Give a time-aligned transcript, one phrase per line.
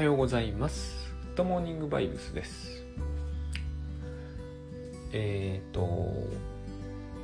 [0.00, 1.12] はようございます。
[1.26, 2.82] グッドモーニングバイブスです。
[5.12, 5.86] えっ、ー、とグ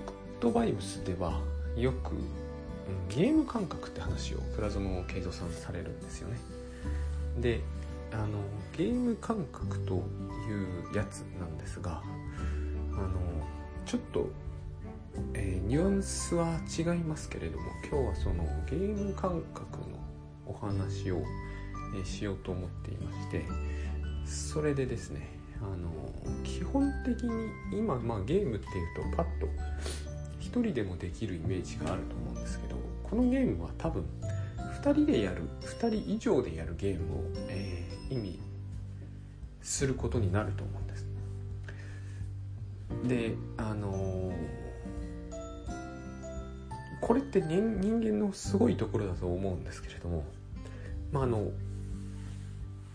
[0.04, 1.40] ッドバイブスでは
[1.74, 2.10] よく、
[3.08, 6.36] ゲーム感覚って話をプラズマ慶三さんされるんですよね。
[7.38, 7.60] で
[8.12, 8.26] あの
[8.76, 12.02] ゲーム感覚というやつなんですが
[12.92, 13.10] あの
[13.86, 14.28] ちょっと、
[15.32, 19.96] えー、ニュアンスは違いますけれども今日はそのゲーム感覚の
[20.46, 21.22] お話を、
[22.04, 23.44] しようと思っていまして
[24.24, 25.28] それでですね
[25.60, 25.90] あの
[26.44, 29.46] 基本的に今、まあ、ゲームっていうとパッと
[30.40, 34.04] 1人でもできるイメージがあると思うんですけどこのゲームは多分
[34.82, 38.38] 2人でやる2人以上でやるゲームを、えー、意味
[39.62, 41.06] することになると思うんです。
[43.08, 44.32] であの、
[47.00, 50.24] これって人人間のすごいところだと思うんですけれども
[51.12, 51.50] まああの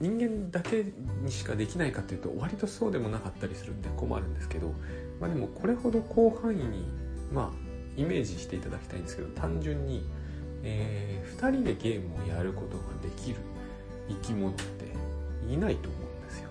[0.02, 0.84] 人間だけ
[1.24, 4.74] にしかできないかっていうと割とそうでもなかったりするんで困るんですけど、
[5.20, 6.88] まあ、でもこれほど広範囲に
[7.32, 10.04] まあイメージしていただきたいんですけど単純に、
[10.64, 13.38] えー、2人でゲームをやることができる
[14.10, 14.92] 生き物って
[15.48, 16.50] いないと思うんですよ。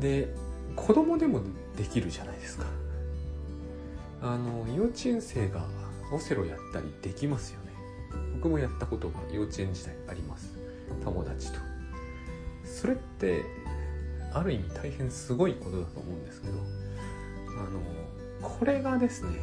[0.00, 0.34] で
[0.74, 1.42] 子供でも
[1.76, 2.66] できるじゃないですか。
[4.22, 5.64] あの幼稚園生が
[6.12, 7.72] オセロやったりできますよね。
[8.34, 10.56] 僕もやったことが幼稚園時代あります。
[11.04, 11.69] 友達と。
[12.80, 13.44] それって
[14.32, 16.54] ある意味大変すごいことだと思うんですけど
[17.58, 17.78] あの
[18.40, 19.38] これがですね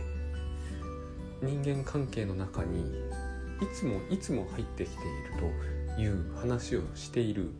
[1.43, 2.79] 人間関係の中に
[3.61, 4.99] いつもいつも入ってきてい
[5.35, 5.53] る
[5.95, 7.51] という話をしている、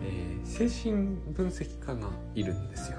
[0.00, 2.98] えー、精神分析家がいるんですよ。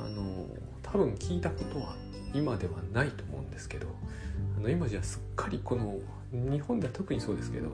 [0.00, 0.48] あの
[0.82, 1.94] 多分聞いたことは
[2.34, 3.86] 今ではないと思うんですけど
[4.56, 5.96] あの今じゃすっかりこの
[6.32, 7.68] 日本では特にそうですけど、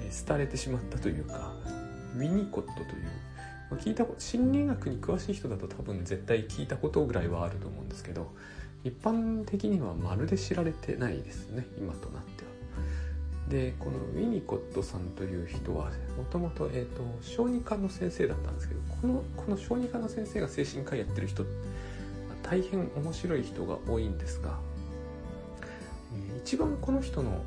[0.00, 1.52] え、廃れてしまったというか
[2.14, 2.86] ウィニコットという、
[3.70, 8.32] まあ、聞いた心理学に詳しい人だと多分絶対聞いたことぐらいはあると思うんですけど
[8.84, 12.54] 一般的にはまるで知られてないですね今となっては。
[13.48, 16.70] でこのウィニコットさんという人はもともと
[17.20, 21.44] 小児科の先生だったんですけどこのこの小児科の先生が精神科医やってる人
[22.42, 24.58] 大変面白い人が多いんですが
[26.42, 27.42] 一番この人の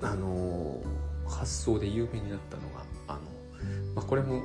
[0.00, 0.80] あの
[1.26, 2.80] 発想で有名になったのが
[3.98, 4.44] まあ、これも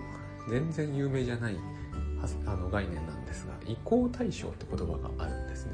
[0.49, 1.55] 全然有名じゃない
[2.47, 5.73] あの概念なんですが移行対象って言葉があるんですね。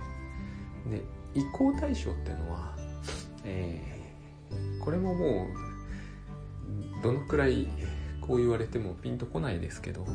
[0.92, 1.02] で
[1.34, 2.76] 移行対象ってのは、
[3.46, 7.68] えー、これももうどのくらい
[8.20, 10.06] こう言われてもピンとこないですけど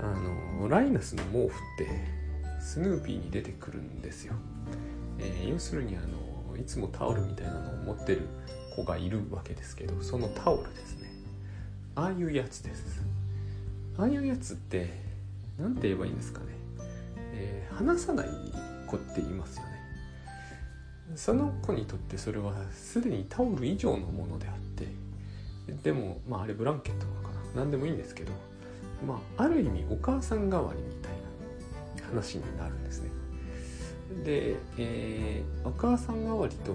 [0.00, 1.88] あのライナスの毛布って
[2.60, 4.34] スヌーピーに出てくるんですよ。
[5.18, 8.28] えー、要するにあのいつもタオルみたいなのを持ってる
[8.76, 11.03] 子がいるわけですけどそのタオルですね
[11.96, 13.04] ああいうやつです。
[13.96, 14.90] ああいうやつって
[15.58, 16.46] 何て言えばいいんですかね、
[17.32, 18.28] えー、話さない
[18.86, 19.70] 子って言いますよね。
[21.14, 24.88] その子にとってそれはすでにタオル以上のものであって
[25.82, 27.34] でもまああれブランケットなのかな。
[27.54, 28.32] 何でもいいんですけど
[29.06, 31.12] まあある意味お母さん代わりみたい
[32.02, 33.10] な話になるんですね。
[34.24, 36.74] で、えー、お母さん代わりと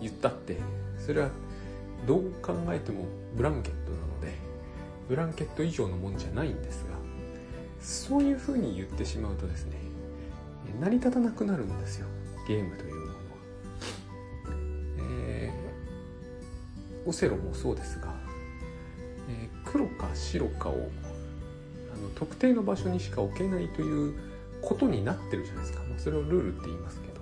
[0.00, 0.58] 言ったって
[0.98, 1.28] それは
[2.06, 3.04] どう考えても
[3.36, 4.45] ブランケットなので
[5.08, 6.96] ブランケット以上のもんじゃないんですが
[7.80, 9.86] そういうふうに言ってしまうとですね
[10.80, 12.06] 成り立たなくなるんですよ。
[12.46, 13.14] ゲームというものは、
[14.98, 18.14] えー、オセロもそうですが、
[19.28, 20.90] えー、黒か白かを
[21.94, 24.14] あの特定の場所にしか置けないという
[24.60, 27.16] ことになってるじゃないですか、まあ、それをルールって言いますけど。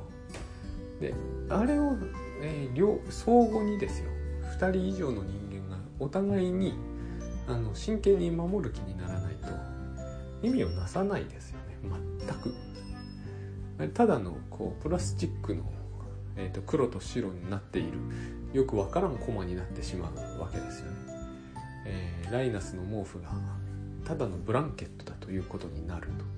[1.00, 1.14] で
[1.48, 1.96] あれを、
[2.40, 4.10] えー、両相互にですよ。
[4.58, 6.74] 2人以上の人間がお互いに
[7.46, 9.48] あの真剣に守る気にならないと
[10.42, 11.78] 意味をなさないですよね。
[13.78, 13.94] 全く。
[13.94, 15.64] ただのこうプラスチックの、
[16.36, 17.98] えーと、黒と白になっている
[18.52, 20.96] よくわからんコマになってしまうわけですよね、
[21.86, 23.30] えー、ライナスの毛布が
[24.04, 26.34] ただのブランケットだということになると。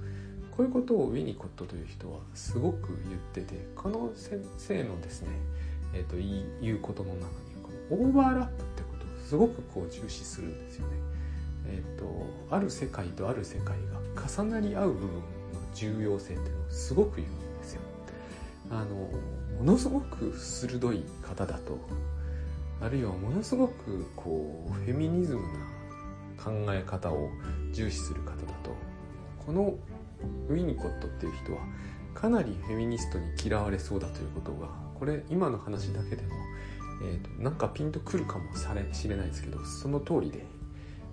[0.57, 5.29] こういうことをウィニコットという人はすごく言っててこの先生のですね、
[5.93, 6.17] えーと、
[6.63, 7.29] 言うことの中に
[7.63, 8.83] このオーバーラップって
[9.29, 10.95] すごくこう重視するんですよね。
[11.69, 12.07] えっ、と
[12.49, 13.77] ある世界とある世界
[14.15, 15.23] が重なり合う部分の
[15.75, 17.81] 重要性っていうのをすごく言うんですよ。
[18.71, 18.95] あの
[19.59, 21.79] ものすごく鋭い方だと
[22.81, 25.49] あるいはものすごくこうフェミニズムな
[26.43, 27.31] 考え方を
[27.73, 28.77] 重視する方だと
[29.45, 29.75] この
[30.49, 31.61] ウィニコットっていう人は
[32.15, 34.69] かなりフェミニストに嫌われそうだということが
[34.99, 36.29] これ今の話だけでも
[37.03, 38.67] えーと、なんかピンとくるかもし
[39.09, 40.45] れないですけどその通りで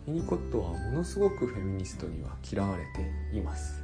[0.07, 2.83] ウィニコットはものすごくフェミニストには嫌われ
[3.31, 3.81] ています。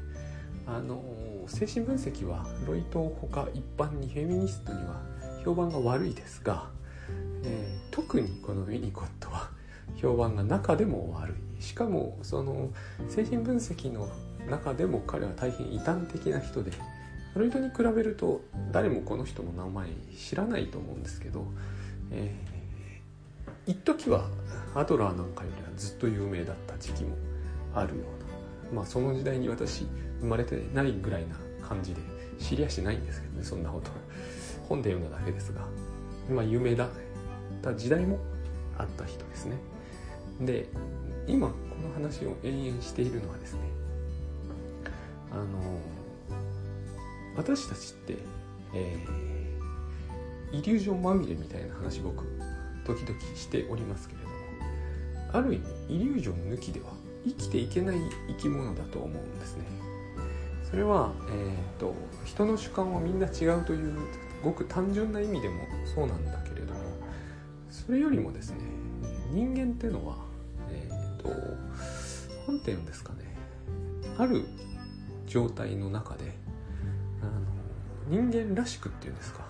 [0.68, 1.04] あの
[1.48, 5.02] 精神分析はロイトほか一般にフェミニストには
[5.44, 6.70] 評判が悪いですが、
[7.44, 9.50] えー、特にこのウィニコットは
[9.96, 11.62] 評判が中でも悪い。
[11.64, 12.70] しかもその
[13.08, 14.08] 精神分析の
[14.50, 16.72] 中でも彼は大変異端的な人で
[17.36, 18.42] ロイトに比べると
[18.72, 21.46] 誰もこの人の名前知らないと思うんですけど、
[22.12, 24.30] えー、一時は
[24.76, 27.16] アドラーなんかよりはずっと有名だった時期も
[27.74, 28.76] あるような。
[28.78, 29.88] まあその時代に私
[30.20, 31.36] 生まれてないぐらいな
[31.68, 32.02] 感じで
[32.40, 33.90] 知りやしないんですけどねそんなこと
[34.68, 35.62] 本で読んだだけですが。
[36.30, 36.90] まあ有名だっ
[37.62, 38.20] た時代も
[38.78, 39.58] あった人ですね。
[40.42, 40.70] で
[41.28, 43.60] 今この話を延々しているのはですね
[45.32, 45.80] あの
[47.36, 48.18] 私たちって、
[48.74, 49.29] えー、
[50.52, 52.24] イリュージョンまみれみたいな話僕
[52.86, 54.36] 時々しておりますけれども
[55.34, 55.58] ある意
[55.88, 56.88] 味イリュージョン抜きでは
[57.26, 57.98] 生きていけない
[58.30, 59.66] 生き物だと思うんですね。
[60.70, 63.98] それは、えーと、人の主観はみんな違うという
[64.44, 65.64] ごく単純な意味でも
[65.96, 66.80] そうなんだけれども
[67.70, 68.58] それよりもですね
[69.32, 70.16] 人間ってのは
[70.72, 71.30] えっ、ー、と
[72.48, 73.36] 何て言うんですかね
[74.18, 74.46] ある
[75.26, 76.36] 状態の中で
[77.22, 79.49] あの人間らしくっていうんですか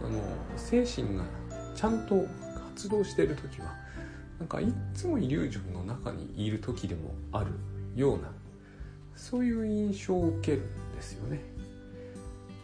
[0.00, 0.20] その
[0.56, 1.24] 精神が
[1.74, 2.26] ちゃんと
[2.74, 3.74] 活動している時は
[4.38, 7.52] なんかいつもイリュージョンの中にいる時でもある
[7.94, 8.32] ような
[9.14, 11.42] そういう印象を受けるんですよね。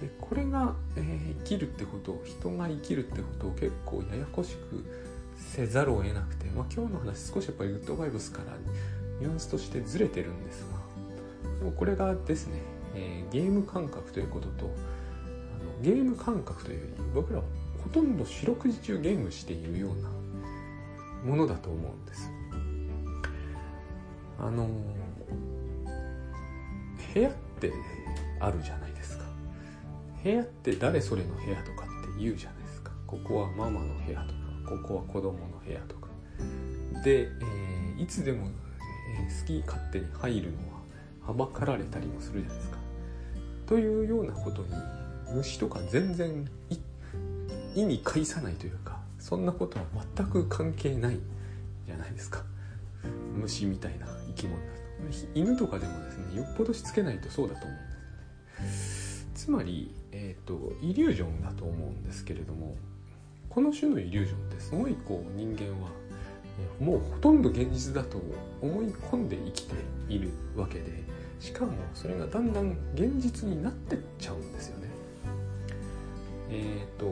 [0.01, 4.85] でこれが、えー、生きるってことを人が生きるってことを結構ややこしく
[5.37, 8.57] せざるを得なくて、まあ、今日の話少しやっぱりグッドバイブスから
[9.21, 10.67] ニュアンスとしてずれてるんです
[11.45, 12.61] がでもこれがですね、
[12.95, 17.45] えー、ゲーム感覚ということとあのゲーム感覚というより僕らは
[17.83, 20.11] ほとんど四六時中ゲームしているような
[21.25, 22.31] ものだと思うんです。
[24.39, 24.69] あの
[27.15, 27.73] 部屋って
[28.39, 29.25] あるじゃないですか。
[30.23, 32.93] 部屋って誰それの部屋とかって言うじゃないですか。
[33.07, 36.09] ここはママの部屋とかここは子供の部屋とか。
[37.03, 38.49] で、えー、いつでも、
[39.19, 40.83] え、好き勝手に入るのは
[41.29, 42.77] はばかられたりもするじゃないですか。
[43.65, 44.69] というようなことに
[45.35, 46.47] 虫とか全然
[47.77, 49.85] 意に介さないというかそんなことは
[50.17, 51.19] 全く関係ない
[51.87, 52.43] じゃないですか。
[53.37, 54.77] 虫みたいな生き物だと。
[55.35, 59.33] 犬とかでもですねよっぽどしつけないとそうだと思うんですよね。
[59.35, 62.75] つまり、えーと、イリュージョンだと思うんですけれども
[63.51, 65.91] この種のイリュージョンってすごいこう人間は
[66.81, 68.21] もうほとんど現実だと
[68.63, 69.75] 思い込んで生きて
[70.09, 71.05] いるわけで
[71.39, 74.89] しかもそれがだんだん現実になってっちゃうんですよね。
[76.51, 77.07] えっ、ー、と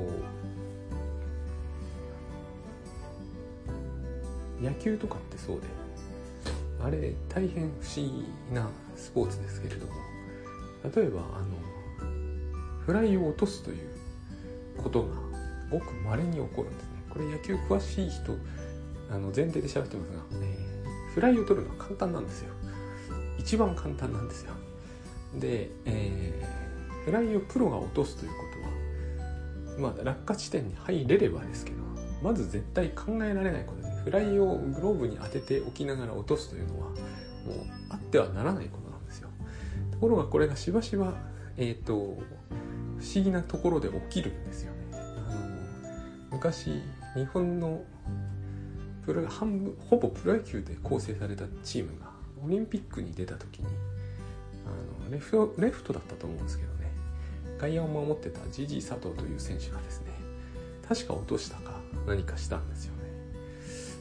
[4.60, 5.66] 野球とかってそうで
[6.82, 9.92] あれ大変不思議なスポーツですけれども
[10.94, 11.46] 例えばあの
[12.84, 13.78] フライを落とすという
[14.82, 15.08] ことが
[15.70, 16.90] ごく稀に起こるんですね。
[17.10, 18.36] これ野球詳しい人
[19.10, 20.58] あの前提で喋ってますが、え。
[21.10, 22.52] ー、フライを取るのは簡単なんですよ。
[23.38, 24.52] 一番簡単なんですよ。
[25.34, 28.36] で、えー、フライをプロが落とすというこ
[29.76, 31.78] とはまあ落下地点に入れればですけど
[32.22, 36.96] まず絶対考えられないことでフライをグローブに当てておきながら落とすというのはもう
[37.89, 39.29] あってはならないことなんですよ。
[39.93, 41.15] ところがこれがしばしば
[41.56, 41.99] えっ、ー、と不
[43.05, 44.79] 思議なところで起きるんですよね。
[44.93, 44.96] あ
[45.34, 45.41] の
[46.32, 46.82] 昔
[47.15, 47.82] 日本の
[49.06, 52.11] プロ半分ほぼプロ野球で構成されたチームが
[52.44, 53.67] オリンピックに出た時に
[54.67, 56.91] あのレフトレフトだったと思うんですけどね。
[57.58, 60.13] 外野を守ってたジジイ佐藤という選手がですね
[60.87, 62.94] 確か落としたか何かしたんですよ。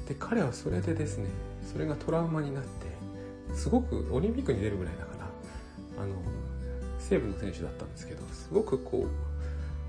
[0.08, 1.30] で彼はそれでですね
[1.72, 2.70] それがトラウマになって
[3.56, 5.18] すごくオリンピックに出るぐらいだか
[5.98, 6.16] らあの
[7.00, 9.08] 西武の選手だったんですけどすごくこう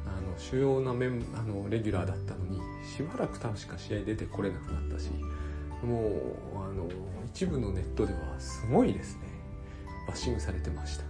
[0.06, 5.10] あの主要なメンあのレギュラーだったのにしばらく確か試合出てこれなくなったし
[5.82, 6.10] もう
[6.56, 6.88] あの
[7.26, 9.22] 一部のネットではすごいですね
[10.06, 11.04] バッシングされてました。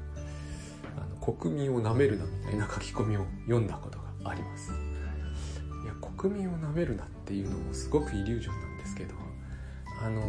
[0.97, 4.71] あの国民をなめるなみたいな書き込みを読んだことがあります。
[4.71, 9.15] いや国民をなめるなっていうのもすごくイリュージョンなんですけど
[10.01, 10.23] あの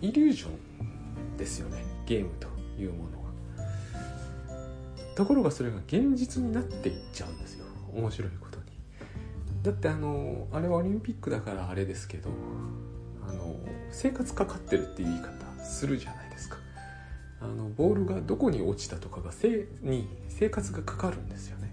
[0.00, 2.48] イリュージョンですよねゲームと
[2.80, 3.30] いうものは。
[5.16, 8.64] ところがそれが現実になっていっちゃうんですよ面白いことに。
[9.62, 12.30] だってあのあれはオリンピックだからあれですけど
[13.28, 13.56] あの
[13.90, 16.56] 生活かかってるっていう言い方するじゃないですか。
[17.42, 21.72] あのボールがどこに落ちたとかがせに生活がかかるんですよね。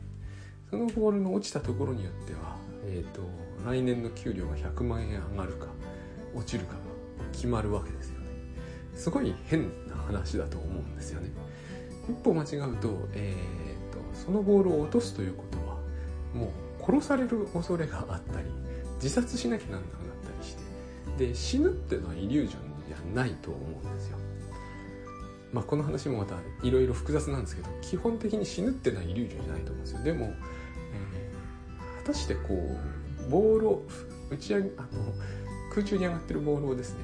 [0.69, 3.21] そのボールの落ちたところによっては、えーと、
[3.65, 5.67] 来年の給料が100万円上がるか
[6.35, 6.79] 落ちるかが
[7.31, 8.27] 決まるわけですよね。
[8.95, 11.31] すごい変な話だと思うんですよね。
[12.09, 15.77] 一歩間違うと,、えーと、そのボールを落とすということは
[16.33, 18.47] もう殺される恐れがあったり
[18.95, 20.55] 自殺しなきゃなんなくなったりし
[21.17, 24.17] てで死ぬっていうのはイリュージョンじゃないと思うんですよ。
[25.51, 30.03] まあこの話もまたいろいろ複雑なんですけど基本的に死ぬっていうのはイリュージョンじゃないと思うんですよ。
[30.03, 33.83] でも、えー、果たしてこうボールを
[34.29, 34.87] 打ち上げあの
[35.73, 36.99] 空中に上がってるボールをですね、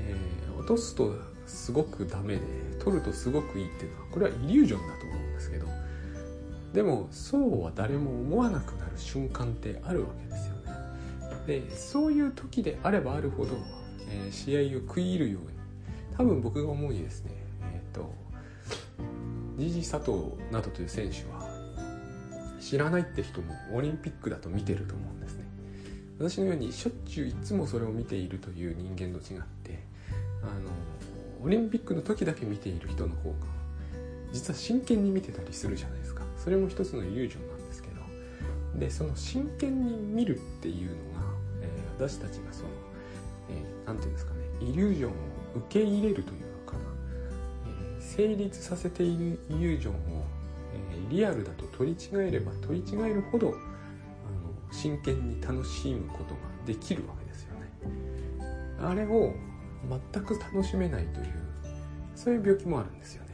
[0.00, 1.14] えー、落とすと
[1.46, 2.40] すごくダメで
[2.78, 5.66] 取るとすごくいいっていうのはこれはイリュージョンだと思うんですけど
[6.72, 10.64] でもそうは誰も思わなくなる瞬間ってあるわけですよね。
[11.46, 13.52] でそういう時であればあるほど、
[14.10, 15.48] えー、試合を食い入るように
[16.16, 17.32] 多分僕が思うにですね
[17.72, 18.12] えっ、ー、と
[19.58, 21.33] ジジ佐藤などという選手は
[22.64, 25.44] 知らないって人もオリンピックだと見てると思うんですね。
[26.18, 29.84] 私のようにしょっちゅういつもそれを見ているという人間と違って
[30.42, 30.70] あの
[31.42, 33.36] オリンピックの時だけ見ている人の方が
[34.32, 36.22] 実は真剣に見てたりするじゃないですか。
[36.38, 37.94] それも一つのイリュージョンなんですけど。
[38.78, 41.26] でその真剣に見るっていうのが、
[41.60, 42.68] えー、私たちがその
[43.48, 45.14] 何、えー、て言うんですかねイリュージョンを
[45.56, 46.78] 受け入れるというのかな、
[47.68, 50.13] えー、成立させているイリュージョンを、
[51.08, 53.56] リアルだと取り違えれば取り違えるほどあの
[54.70, 57.70] 真剣に楽しむことができるわけですよね。
[58.80, 59.34] あれを
[60.12, 61.34] 全く楽しめないという
[62.14, 63.30] そういう病気もあるんですよね。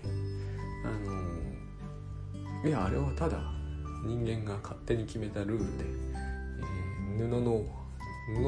[0.85, 3.41] あのいやあれはただ
[4.05, 5.85] 人間が勝手に決めたルールで、
[7.19, 7.65] えー、布の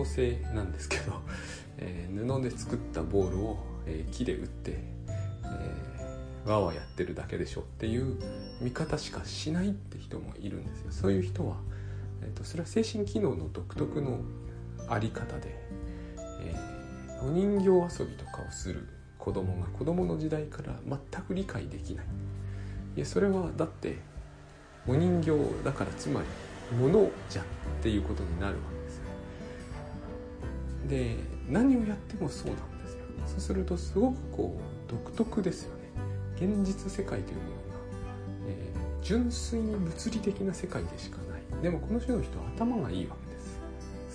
[0.05, 1.21] 布製なんですけど、
[1.79, 4.73] えー、布で作ったボールを、えー、木で打って、
[5.45, 5.92] え
[6.45, 8.17] わわやってるだけでしょっていう
[8.61, 10.87] 見方しかしないって人もいるんですよ。
[10.91, 11.57] そういう人は、
[12.23, 14.21] えーと、それは精神機能の独特の
[14.89, 15.57] あり方で、
[16.41, 16.73] えー
[17.25, 22.07] お人形遊びとかをする子供が子供の時代から全く理解できない。
[22.97, 23.99] いやそれはだって
[24.89, 25.31] お人形
[25.65, 26.27] だからつまり
[26.77, 27.45] 物じゃっ
[27.81, 29.03] ていうことになるわけですよ。
[30.89, 31.17] で
[31.49, 33.05] 何をやってもそうなんですよ。
[33.29, 35.82] そうするとすごくこう独特ですよね。
[36.43, 37.63] 現実世界というものが、
[38.49, 41.63] えー、純粋に物理的な世界でしかない。
[41.63, 43.61] でもこの種の人は頭がいいわけです。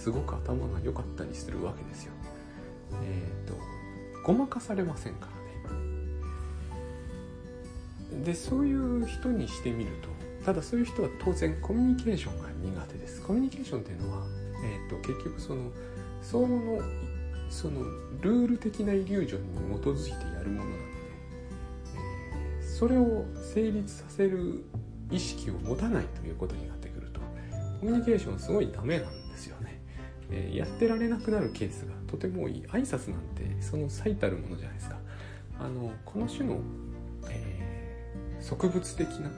[0.03, 2.12] すごく頭が良かったりするわけですよ。
[3.01, 3.53] えーと、
[4.24, 5.27] ごまかされませんか
[8.12, 8.24] らね。
[8.24, 10.10] でそういう人にしてみると
[10.46, 13.22] ただそういう人は当然コミュニケーションが苦手です。
[13.22, 14.25] コミュニケーションっていうのは、
[14.63, 15.72] えーと、結局その
[16.22, 16.81] 相互の
[17.50, 17.81] その
[18.22, 20.87] ルール的なイリュージョンに基づいてやるものなので、えー、
[22.77, 24.63] それを成立させる
[25.10, 27.19] 意識を持たないということになってくると
[27.79, 29.81] コミュニケーションすごいダメなんですよね。
[30.29, 34.98] えー、やってられなくなるケースがとても多い挨拶なんてその最たるものじゃないですか。
[35.60, 36.60] あのこの種の、
[37.31, 39.31] えー、植物的な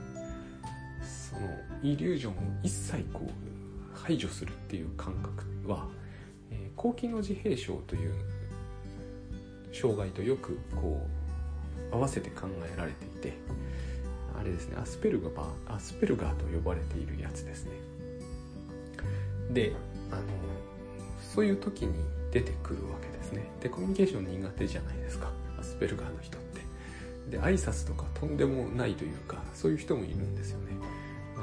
[1.02, 1.48] その
[1.82, 5.88] イリュージョンを一切こう排除するっていう感覚は、
[6.50, 8.12] えー、高機能自閉症という
[9.72, 11.19] 障害とよくこう
[11.92, 13.34] 合わせて考えられていて
[14.38, 17.72] あれですねアスペルガーアスペルガーと呼ばれているやつですね。
[19.50, 19.74] で
[20.10, 20.22] あの
[21.20, 21.94] そういう時に
[22.30, 23.44] 出てくるわけですね。
[23.60, 25.30] でコミュニケーション苦手じゃないですか。
[25.58, 26.60] アスペルガーの人って。
[27.30, 30.72] で挨拶とかとんでもないというかそういう人もいるんですよね。
[31.36, 31.40] あ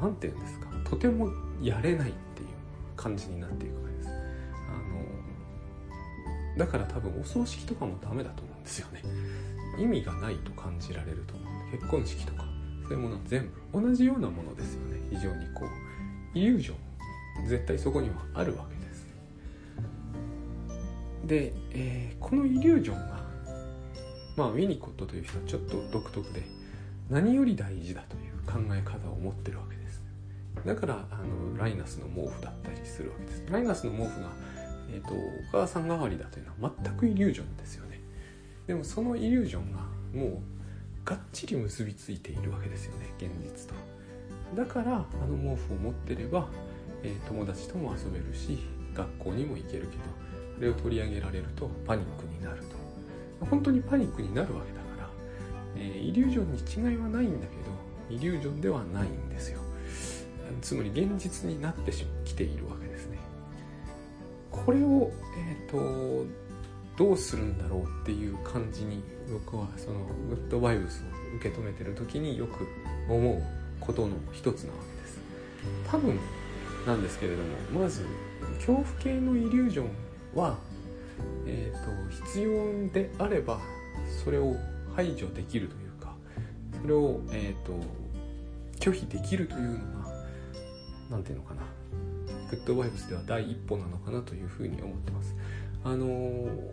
[0.00, 0.68] の何て言うんですか。
[0.88, 2.48] とてもやれないっていう
[2.96, 4.08] 感じになっていくわけです。
[4.08, 4.12] あ
[6.54, 9.02] のだから多分お葬式とかもダメだと思うんですよね。
[9.78, 12.44] 意味がないと感じられると思うんで結婚式とか
[12.84, 14.98] そういうものは全部同じようなものですよね。
[15.10, 19.06] 非常にこうイリュージョン絶対そこにはあるわけです。
[21.24, 23.20] で、えー、このイリュージョンが、
[24.36, 26.42] まあ、ウィニコットという人はちょっと独特で
[27.08, 30.02] 何より大事だという考え方を持ってるわけです。
[30.66, 31.16] だからあ
[31.52, 33.44] のライナスの毛布だったりするわけです。
[33.50, 34.30] ライナスの毛布が、
[34.90, 35.18] えーと、お
[35.60, 37.91] 母さん代わりだというのは全くイリュージョンですよね。
[38.66, 39.78] でもそのイリュージョンが
[40.14, 40.38] もう
[41.04, 43.74] がっちり結びついているわけですよね現実と。
[44.56, 46.48] だからあの毛布を持ってれば、
[47.02, 48.58] えー、友達とも遊べるし
[48.94, 50.02] 学校にも行けるけど
[50.60, 53.46] れを取り上げられるとパニックになると。
[53.46, 55.08] 本当にパニックになるわけだから、
[55.76, 57.62] えー、イリュージョンに違いはないんだけど
[58.08, 59.60] イリュージョンではないんですよ。
[60.60, 61.92] つまり現実になって
[62.24, 63.18] きているわけですね。
[64.50, 66.26] これを、えーと、
[66.96, 72.66] どうするんだろうっていう感じに僕はそのグッドバイブスを受け止めてる時によく
[73.08, 73.42] 思う
[73.80, 75.18] ことの一つなわけです
[75.90, 76.18] 多分
[76.86, 77.42] なんですけれど
[77.74, 78.04] もまず
[78.56, 79.88] 恐怖系のイリュージョン
[80.34, 80.56] は
[81.46, 83.60] えーと、必要であれば
[84.24, 84.56] それを
[84.94, 86.14] 排除できるというか
[86.80, 87.72] それを、えーと、
[88.78, 90.08] 拒否できるというのが
[91.10, 91.62] 何ていうのかな
[92.50, 95.34] グッドバイブスでは第一歩なのかなというふうに思ってます。
[95.84, 96.70] あのー、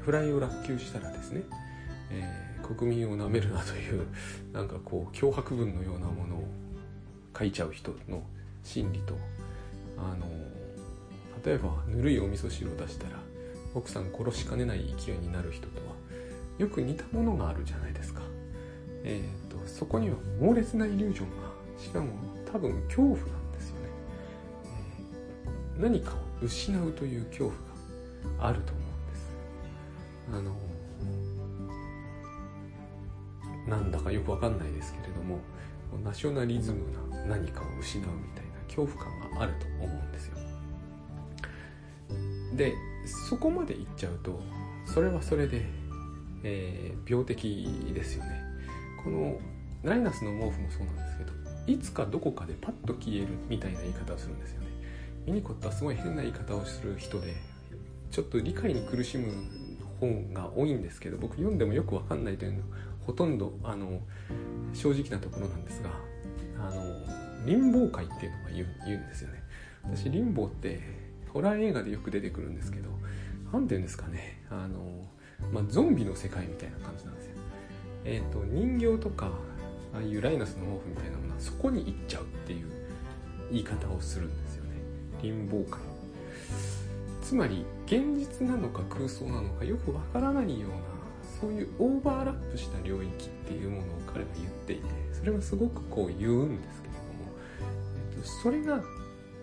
[0.00, 1.42] フライを落球したらですね、
[2.10, 4.06] えー、国民をなめるなという
[4.52, 6.48] なんかこう脅迫文のようなものを
[7.38, 8.22] 書いちゃう人の
[8.64, 9.14] 心理と
[9.96, 10.26] あの
[11.44, 13.18] 例えばぬるいお味噌汁を出したら
[13.74, 15.94] 奥さん殺しかねない勢いになる人とは
[16.58, 18.20] よく似たものがあるじゃないですか。
[19.02, 21.34] えーと、そこには猛烈なイリュージョンが
[21.78, 22.08] しかも
[22.52, 23.88] 多分恐怖なんですよね、
[25.76, 29.30] えー、何かを失うという恐怖があると思うんです。
[30.32, 30.56] あの
[33.68, 35.38] なんだかよくわかんないですけれども
[36.04, 36.78] ナショナリズム
[37.26, 40.36] な何かを失うみたいな恐怖感があると思うんですよ。
[42.56, 42.74] で
[43.28, 44.40] そこまでいっちゃうと
[44.84, 45.62] それはそれで、
[46.42, 48.42] えー、病的ですよね。
[49.04, 49.38] この
[49.82, 51.32] ライナスの毛布もそうなんですけど
[51.66, 54.69] いつかどこかでパッと消えるみたいな言い方をするんですよね。
[55.30, 57.36] ミニコットはすごい変な言い方をする人で
[58.10, 59.32] ちょっと理解に苦しむ
[60.00, 62.64] 本が多いんですけど僕読んでもよくわかんないというのは
[63.06, 64.00] ほとんどあの
[64.72, 65.90] 正直なところなんですが
[66.58, 69.42] あのリンボー界っていうのが言う言うんですよね。
[69.84, 70.80] 私リンボーって
[71.32, 72.90] ホラー映画でよく出てくるんですけど
[73.52, 74.42] 何て言うんですかね。
[74.50, 75.06] あの、
[75.52, 77.32] まあ、ゾンビの世界みたいな感じなんですよ。
[78.04, 79.30] えっ、ー、と人形とか
[79.94, 82.66] ああいうライナスの毛布みたいなものはそこに行っちゃうっていう
[83.52, 84.49] 言い方をするんです。
[85.28, 85.80] よねリンボー界
[87.22, 90.76] つまり現実なのか空想なのかよくわからないような
[91.40, 97.04] そういうオーバーラップした領域っていうものを彼は言っていてそれはすごくこう言うんですけれども、
[98.12, 98.82] えっと、それが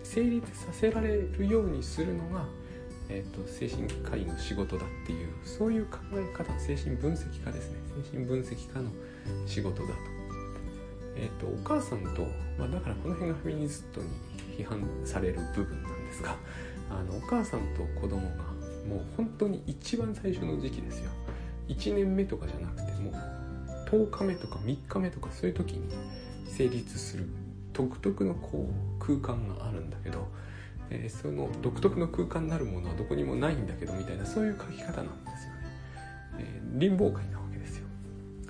[0.04, 2.46] 成立させられるようにするのが、
[3.10, 7.78] えっと、精神科医の仕事だっていうそういう考え方精神分析家ですね
[8.12, 8.92] 精神分析家の
[9.46, 10.17] 仕事だと。
[11.20, 12.28] えっと、お母さんと、
[12.58, 14.08] まあ、だからこの辺がフェミニストに
[14.58, 16.36] 批判される部分なんですが
[16.90, 18.44] あのお母さんと子供が
[18.88, 21.12] もう本当に一番最初の時期ですよ。
[21.68, 23.14] 1年目とかじゃなくてもう
[23.90, 25.90] 10日目とか3日目とかそういう時に
[26.46, 27.28] 成立する
[27.74, 30.28] 独特のこう空間があるんだけど、
[30.90, 35.60] えー、その独特の空間になるものはどこにもないんだけどみたいなそういう書き方なんですよね、
[36.40, 37.88] えー、臨界なわけですよ。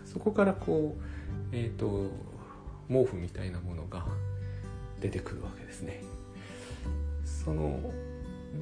[0.06, 1.03] そこからこう
[1.51, 2.12] えっ、ー、と
[2.89, 4.06] 毛布みたいなものが
[5.00, 6.02] 出てくるわけですね。
[7.26, 7.80] その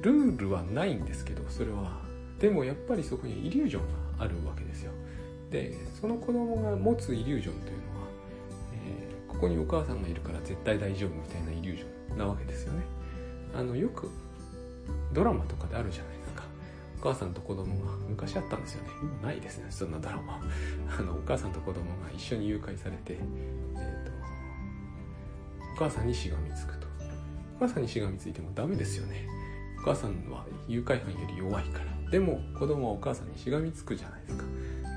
[0.02, 2.04] ルールはないんですけどそれは。
[2.38, 3.82] でもやっぱりそこにイリュージョン
[4.18, 4.92] があるわけですよ。
[5.50, 8.06] でその子供が持つイリュージョンというのは、
[8.74, 12.82] えー、ここにお母さんがいるから絶対大丈夫みたいなイリュージョンなわけですよね。
[13.54, 14.10] あのよく
[15.12, 16.42] ドラマとかであるじゃないですか。
[17.00, 18.90] お母さんと子供が昔あったんですよね。
[19.00, 20.40] 今ないですねそんなドラマ。
[20.98, 23.16] あのお母さんと子供が一緒に誘拐されて、
[23.76, 23.95] えー、
[25.76, 26.86] お母さんにしがみつくと。
[27.58, 29.28] お母さんにしがみついてもダメですよね。
[29.78, 32.10] お母さんは誘拐犯より弱いから。
[32.10, 34.44] でも子供はお母さんにしがみつくじゃないですか。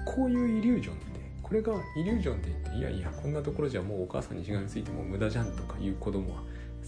[0.06, 1.06] こういうイリュージョンって
[1.44, 6.44] これがイリュージョンって言っていやいやこんなところじゃもうお母さんにしがみついても無駄じゃんとかいう子供は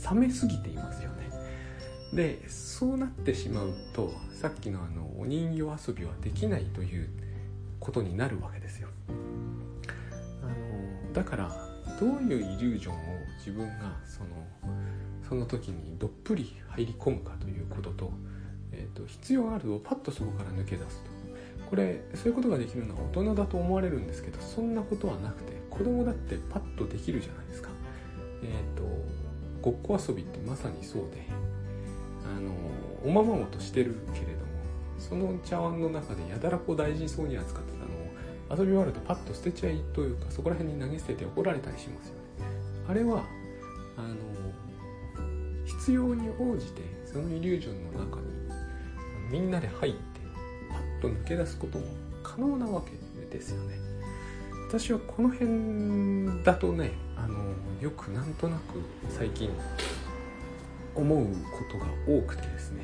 [0.09, 1.29] 冷めすぎていますよね。
[2.13, 7.09] でそうなってしまうとさっきのあのお人形遊びはできないという
[7.79, 8.87] ことになるわけですよ。
[10.41, 11.70] あのだから
[12.01, 12.97] どういうイリュージョンを
[13.37, 14.29] 自分がその
[15.29, 18.11] その時にどっぷり入り込むかということと,、
[18.71, 21.11] えーと、必要あるとパッとそこから抜け出すと。
[21.69, 27.69] これそういうことができるのは大人だと思われるんですけどそんなことはなくて子供だってパッとできるじゃないですか。
[28.41, 28.83] えっ、ー、と
[29.61, 31.27] ごっこ遊びってまさにそうで
[32.25, 32.51] あの
[33.05, 34.45] おままごとしてるけれども
[34.97, 38.00] その茶碗の中でやたらこう大事そうに扱ってたの
[38.51, 42.21] 遊び終わるとパッと捨てちゃいというかそこら辺に投げ捨てて怒られたりしますよね。
[42.87, 43.23] あれは
[43.97, 44.15] あの
[45.65, 48.27] 必要に応じてそのイリュージョンの中に
[49.31, 49.99] みんなで入って
[50.69, 51.85] パッと抜け出すことも
[52.23, 52.91] 可能なわけ
[53.33, 53.79] ですよね。
[54.67, 57.37] 私はこの辺だとねあの
[57.81, 59.49] よくなんとなく最近
[60.93, 61.31] 思うこ
[61.71, 62.83] とが多くてですね。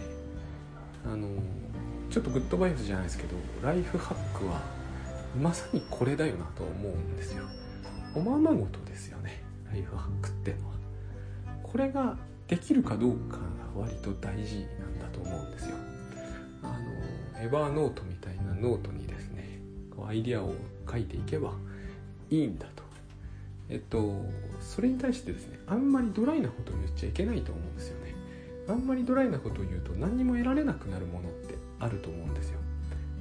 [1.06, 1.28] あの
[2.10, 4.62] ちょっとグッドバイブじゃないですけどライフハックは
[5.38, 7.44] まさにこれだよなと思うんですよ
[8.16, 10.74] おままごとですよねライフハックってのは
[11.64, 13.42] これができるかどうかが
[13.76, 15.76] 割と大事なんだと思うんですよ。
[16.64, 19.60] あの Evernote みたいなノートにですね
[19.96, 20.54] こうアイディアを
[20.90, 21.54] 書いていけば
[22.30, 22.84] いいんだと。
[23.70, 24.26] えっと
[24.62, 28.16] それに対してですねあんまりドライなことを言っちゃいけないと思うんですよね。
[28.70, 32.60] あんまりドライなことを言うと何にも得られなくなるものってあると思うんですよ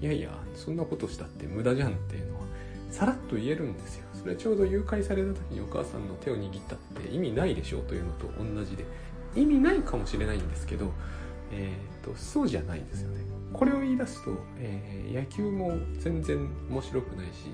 [0.01, 2.47] いやいやそんなことしたって無駄じゃんっていうのは
[2.91, 4.07] さらっと言えるんですよ。
[4.13, 8.85] それちょうど誘拐された時にお母さんの手を握ったって意味ないでしょうというのと同じで。
[9.37, 10.93] 意味ないかもしれないんですけど、
[11.53, 13.21] えーと、そうじゃないんですよね。
[13.53, 17.51] これを言い出すと、えー、野球も全然面白くないし、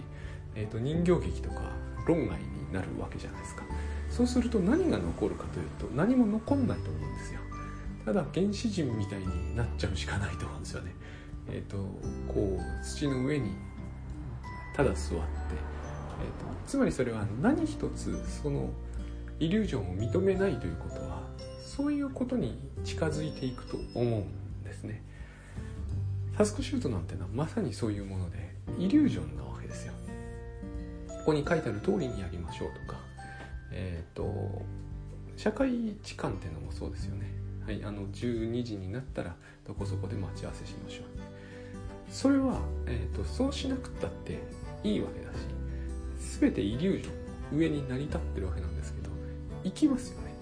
[0.55, 1.73] えーと、人形劇とか
[2.07, 3.65] 論外になるわけじゃないですか。
[4.09, 7.41] そうすると何が残るかというと何も残んないと思うんですよ。
[8.05, 10.95] ただ原始人みたいになっちゃうしかないと思うんですよね。
[11.49, 11.77] え、ー、と
[12.33, 13.51] こう土の上に
[14.75, 15.25] ただ座って、えーと、
[16.67, 18.71] つまりそれは何一つその
[19.39, 21.23] イリュージョンを認めないということは
[21.63, 25.03] そういうことに近づいていくと思うんですね。
[26.37, 29.93] タスクシュートなんてのはまさにそういうものでイリュージョンなわけですよ。
[31.09, 32.99] ここに書いてある通りにやりましょうとか
[33.71, 34.63] えっ、ー、と
[35.37, 37.33] 社会痴漢っていうのもそうですよね。
[37.65, 41.32] はい、あの12時になったらどこそこで待ち合わせしましょう。
[42.13, 44.39] それは、えーと、そうしなくったって
[44.85, 49.11] いいわけだし全てイリュージョン上に成り立ってるわけなんですけど
[49.65, 50.33] 行きますよね。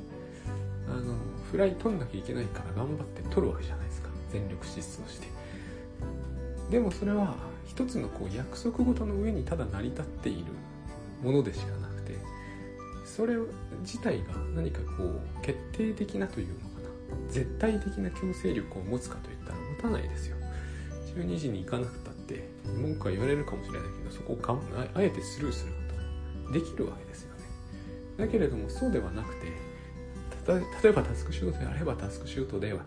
[0.89, 1.15] あの
[1.51, 4.09] フライ取んなきゃいけないから頑張って取るわけじゃないですか。
[4.33, 5.29] 全力疾走して。
[6.71, 10.53] でもそれは一つのこう約束事の上にただ成り立っている
[11.23, 12.17] ものでしかなくて
[13.05, 13.37] それ
[13.83, 16.71] 自体が何かこう決定的なというのかな。
[17.29, 20.37] 絶対的な強制力を持つかといったら持たないですよ。
[21.17, 24.59] 12時に行かなくたって文句は言われるかもしれないけどそこをか
[24.95, 25.79] あえてスルーするこ
[26.47, 27.45] とできるわけですよね。
[28.19, 29.71] だけれどもそうではなくて
[30.83, 32.81] 例えばタスクシュートであればタスクシュートでは、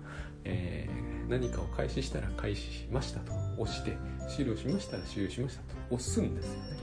[0.43, 3.95] えー、何かを開始したら開始しましたと押して
[4.27, 6.77] 終了しましたら終了しましたと押すんですよね。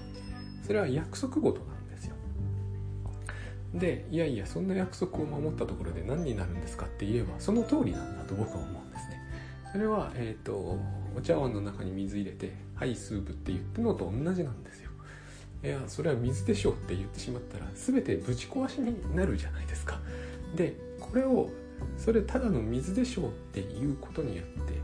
[0.66, 2.14] それは約束事なんですよ。
[3.74, 8.79] でいやいやそんな約束を守ったところで何になるんですかって言えばその通りなんだと僕は思う。
[9.72, 10.78] それはえっ、ー、と
[11.16, 14.90] お茶碗の中に水入れて「はいスープ」って言ってのと同じなんですよ。
[15.62, 20.00] いやそれは水でしょうって言ってしまったら全てぶち壊しになるじゃないですか。
[20.56, 21.50] でこれを
[21.96, 24.74] それただの水でしょうっていうことによって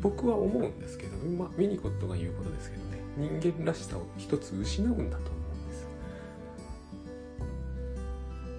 [0.00, 2.98] 僕は思うんですけど、まあ、ミニコットが言うことですけどね
[3.40, 5.68] 人間らしさを一つ失うんだと思うん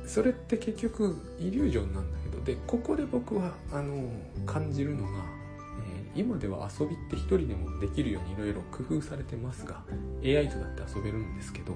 [0.03, 4.09] ですそれって結局イリュージョンなんだけどでここで僕はあの
[4.45, 5.40] 感じるのが
[6.15, 9.83] 今では遊びって一人でもできるようにいろいろ工夫されてますが
[10.23, 11.73] AI とだって遊べるんですけど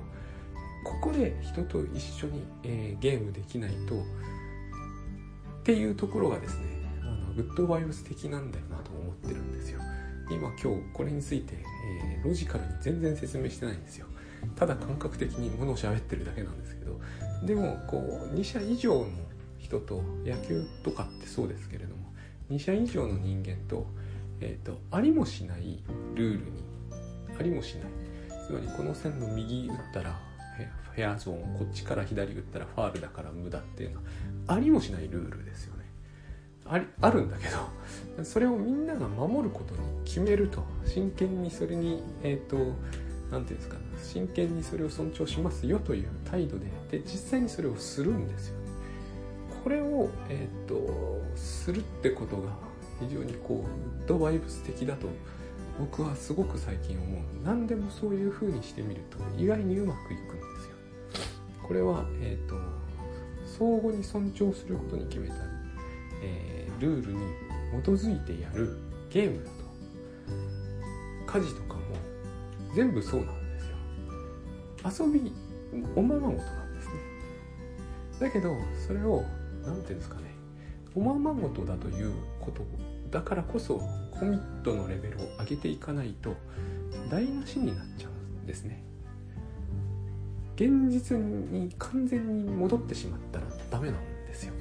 [0.84, 6.66] ここで人と一緒に、えー、ゲームできないとっていうところがですね
[7.02, 9.82] あのグッドバイブス的なんだよなと思ってるんですよ。
[10.30, 14.08] 今今日これについて、えー、ロジカルに全然説明してないんですよ。
[14.56, 17.00] ただ感覚的にものを喋ってるだけなんですけど
[17.44, 17.98] でもこ
[18.32, 19.08] う2社以上の
[19.58, 22.14] 人と野球とかってそうですけれども
[22.52, 23.88] 2社以上の人間と
[24.42, 25.84] えーと、ありもしない
[26.16, 26.64] ルールに
[27.40, 27.84] ありもしない。
[28.48, 30.20] つまりこの線の右打ったら
[30.96, 34.04] フェアゾーンこっちから左打ったらファールだから無駄っていうのは
[34.48, 35.84] ありもしないルールですよね。
[36.68, 37.48] ありあるんだけ
[38.18, 42.76] どそれをみんなが守ることに決めると真剣にそれにえっ、ー、と何て
[43.30, 48.66] 言うんですか真剣にそれを尊重しますよという態度でで実際にそれをするんですよね。
[49.64, 52.50] これを、えーとするってことが
[53.00, 55.08] 非常にこうグッドバイブス的だと
[55.80, 57.22] 僕はすごく最近思う。
[57.44, 60.76] 何でもそういう風にしてみると意外にうまくいくんですよ。
[61.68, 62.56] これは、えーと、
[63.46, 65.36] 相互に尊重することに決めた、
[66.24, 67.20] えー、ルールに
[67.84, 68.78] 基づいてやる
[69.10, 69.66] ゲームだと。
[71.40, 71.82] 家事とかも
[72.74, 75.06] 全部そうなんですよ。
[75.06, 75.34] 遊び
[75.96, 76.94] おままごとなんですね。
[78.20, 78.56] だけど
[78.88, 79.24] それを
[79.66, 80.34] 何て言うんですかね。
[80.96, 82.64] おままごとだということ
[83.12, 83.78] だからこそ
[84.12, 86.36] コミットのレベルを上げていかないと
[87.10, 88.12] 台無しになっちゃう
[88.44, 88.84] んですね。
[90.56, 94.54] 現実に完全に戻ってしまったらダメなんですよ。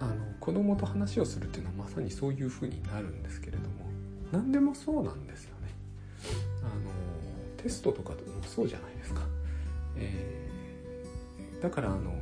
[0.00, 3.86] あの子供と話をするっていうのはまさにそういうふうになるんですけれども
[4.32, 5.68] 何でもそうなんですよね。
[6.62, 6.72] あの
[7.62, 9.22] テストとかでもそうじゃないですか、
[9.96, 12.18] えー、だからあの思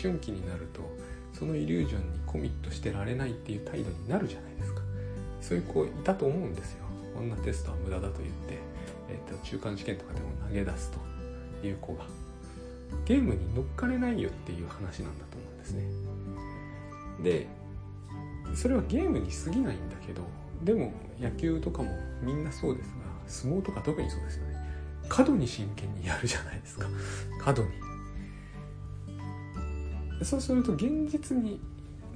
[0.00, 0.80] 春期になると
[1.32, 4.82] そのイリュージョンにコミットしてられないっていう態度になるじゃないですか。
[5.40, 6.84] そういう子いたと思うんですよ。
[7.14, 8.58] こんなテストは無駄だと言って、
[9.08, 10.92] えーと、中間試験とかでも投げ出す
[11.62, 12.04] という子が。
[13.06, 15.82] ゲームに乗っかれないよっていう話なんだと思うんですね。
[17.22, 17.46] で
[18.54, 20.22] それはゲームに過ぎないんだけど
[20.62, 21.90] でも野球とかも
[22.22, 22.94] みんなそうですが
[23.26, 24.56] 相撲とか特にそうですよね。
[25.08, 26.86] 過度に真剣にやるじゃないですか。
[27.40, 27.70] 過度に。
[30.22, 31.60] そうすると現実に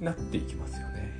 [0.01, 1.13] なっていきますよね。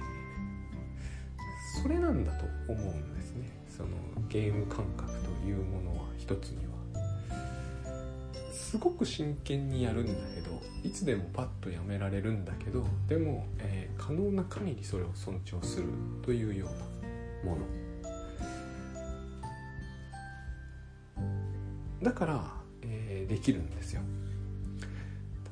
[1.82, 3.48] それなんだと思うんですね。
[3.70, 3.89] その
[4.28, 6.72] ゲーム感覚というものは一つには。
[8.52, 15.88] すごく真剣にやるんだけどいつでもパッとやめられるんだけどでも、えー、可能な限りそれを尊重する
[16.22, 16.67] というよ
[17.44, 17.65] うなもの。
[22.02, 24.02] だから、えー、できるんですよ。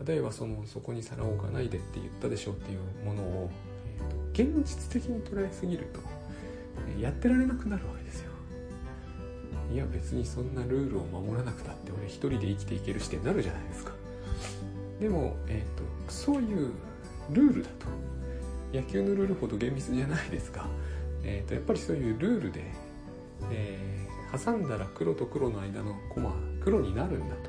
[0.06, 3.52] 例えばそのそこに皿を置かないでって言ったでしょうっていうものを、
[4.36, 6.00] えー、現実的に捉えすぎると、
[6.98, 8.30] え、やってられなくなるわけですよ。
[9.74, 13.92] いや別にそんなルールを守らなくたって俺一人で生きていけるしってなるじゃないですか。
[15.00, 16.72] でも、えーと、そういう
[17.30, 17.86] ルールだと
[18.74, 20.66] 野球のルールほど厳密じゃないですが、
[21.24, 22.64] えーと、やっぱりそういうルールで、
[23.52, 27.49] えー、挟んだら黒と黒の間のコマ黒になるんだと。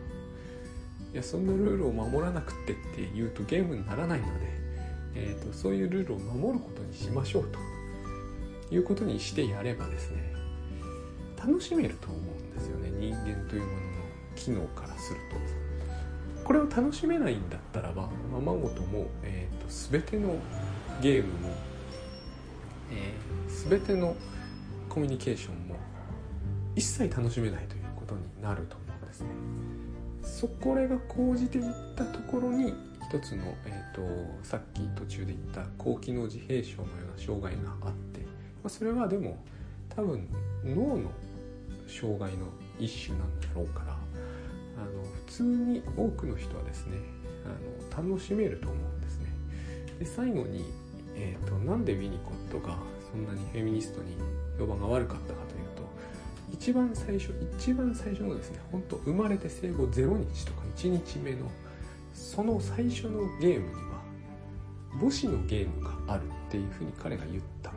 [1.12, 4.31] いやそんなルールを守らなくてって言うとゲームにならないので、
[5.14, 7.59] えーとそういうルールを守ることにしましょうと。
[8.70, 10.33] いうことにしてやればですね
[11.37, 13.81] 楽しめると思うんですよね人間というものの
[14.37, 15.40] 機能からすると。
[16.44, 20.35] これを楽しめないんだったらばままごとも、えーと、全ての
[21.01, 21.55] ゲームも、
[22.90, 24.16] えー、全ての
[24.88, 25.77] コミュニケーションも
[26.75, 29.29] 一切楽しめないということになると思うんですね。
[30.40, 32.72] そこれが講じていったところに
[33.11, 34.09] 一つの、えーと、と
[34.42, 38.26] さっき途中で言った高機能自閉症のような障害があって、ま
[38.64, 39.37] あ、それはでも
[39.94, 40.26] 多分
[40.64, 41.11] 脳の
[41.87, 42.46] 障害の
[42.79, 43.96] 一種なんだろうからあ
[44.87, 46.96] の普通に多くの人はですね
[47.44, 49.26] あの楽しめると思うんですね。
[49.98, 50.64] で最後に、
[51.16, 52.79] えーと、なんでウィニコットが
[53.11, 54.16] そんなにフェミニストに
[54.59, 55.39] 評判が悪かったか
[56.61, 61.51] 一番最初一番最初のですね本当生まれて生後0日とか1日目の
[62.12, 63.81] その最初のゲームには
[65.01, 67.73] 母子のゲームがあるっていうふうに彼が言った。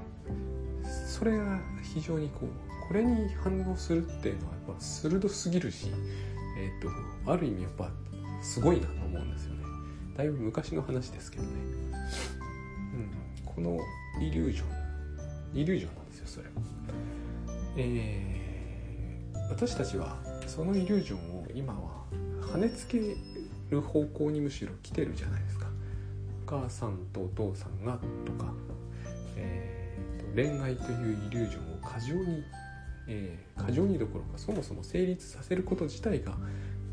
[1.08, 1.62] それが
[1.94, 5.88] 非常にこうこれに反応するっていうのはやっぱ鋭すぎるし、
[6.58, 7.90] えーと、ある意味やっぱ
[8.42, 9.64] すごいなと思うんですよね。
[10.18, 11.50] だいぶ昔の話ですけどね、
[12.94, 13.80] うん、この
[14.22, 14.64] イリュージョ
[15.56, 16.52] ンイリュージョンなんですよそれは。
[17.78, 18.43] えー、
[19.54, 22.06] 私たちはそのイリュージョンを今は
[22.42, 23.16] 跳ねつけ
[23.70, 25.68] る方向にむしろ来てるじゃないですか。
[26.48, 28.52] お母さんとお父さんがとか、
[29.38, 32.44] えーと恋愛というイリュージョンを過剰に
[33.08, 36.34] えー、過剰にどころかそもそも成立させること自体が、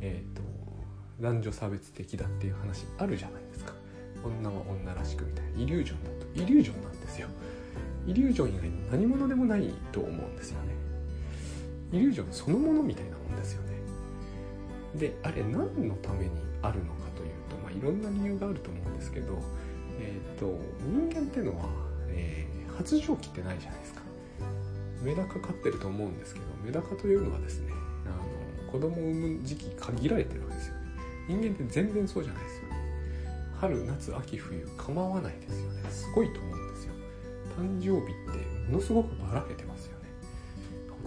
[0.01, 0.43] えーと、
[1.21, 3.73] 男女差別的だっていう話あるじゃないですか。
[4.25, 5.51] 女は女らしくみたいな。
[5.63, 6.27] イリュージョンだと。
[6.35, 7.29] イリュージョンなんですよ。
[8.07, 10.80] イリュージョン以外の何者でもないと思うんですよね。
[11.93, 13.71] イリュージョンそのものみたいなもんですよね。
[14.95, 16.31] であれ何のために
[16.63, 19.39] あるのかというと、まあ、いろんな理由があると思うんですけど、
[19.99, 21.67] えーと、人間っていうのは、
[22.09, 24.01] えー、発情期ってないじゃないですか。
[25.03, 27.73] メダカ飼ってると思うんですけどメダカというのはですね
[28.05, 30.81] あの子供を産む時期限られてるわけですよね。
[31.29, 32.77] 人間って全然そうじゃないですよね。
[33.61, 35.91] 春夏秋冬構わないですよね。
[35.91, 36.93] すごいと思うんですよ。
[37.59, 39.70] 誕生日ってものすごくばらけてます。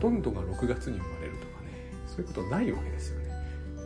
[0.04, 1.70] とんどが6月に生まれるとかね
[2.08, 3.32] そういうことないわけですよね。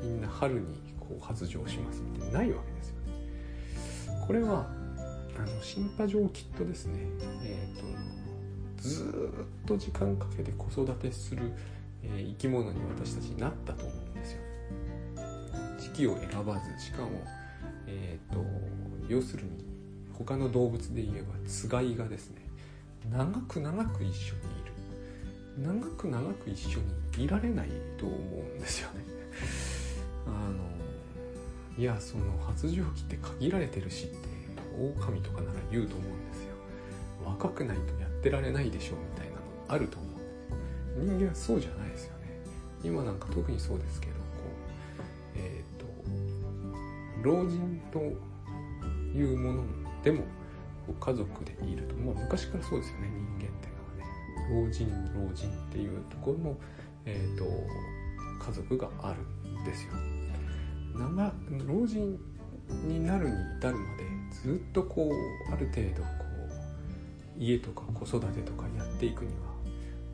[0.01, 0.65] みんな春に
[0.99, 4.25] こう発情しますみたいなないわけですよね。
[4.25, 4.67] これは
[5.37, 7.01] あのシンパ状キットですね。
[7.43, 7.85] えっ、ー、と
[8.81, 9.31] ず
[9.63, 11.51] っと時間かけて子育てする、
[12.01, 14.39] えー、生き物に私たちになったと思うんですよ。
[15.77, 17.09] 時期を選ばずしかも、
[17.85, 18.43] えーと、
[19.07, 19.63] 要するに
[20.13, 22.41] 他の動物で言えばつがいがですね
[23.11, 24.56] 長く長く一緒に
[25.57, 26.79] 長く長く一緒
[27.17, 28.19] にいられないと思う
[28.55, 29.03] んですよね。
[30.27, 34.17] あのいやその発情期って限られてるしって
[34.77, 36.47] 狼とかなら言うと思うんですよ。
[37.25, 42.39] 若くないとやってられないでしょうみたいなのあると思うんです人間はそうじゃないですよね
[42.83, 44.19] 今なんか特にそうですけどこ
[45.35, 47.99] うえっ、ー、と老人と
[49.17, 49.63] いうもの
[50.03, 50.23] でも
[50.99, 53.76] 家族でいるとまあ昔からそうですよね人間って
[54.49, 56.57] 老人老人っていうところの、
[57.05, 57.45] えーと、
[58.43, 59.93] 家族があるんですよ。
[60.97, 61.31] 長
[61.65, 62.17] 老人
[62.87, 64.03] になるに至るまで
[64.43, 66.25] ずっとこうある程度こ
[67.37, 69.47] う家とか子育てとかやっていくには